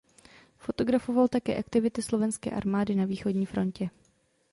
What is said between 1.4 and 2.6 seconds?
aktivity Slovenské